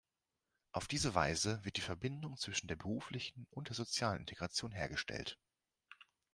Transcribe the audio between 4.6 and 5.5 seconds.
hergestellt.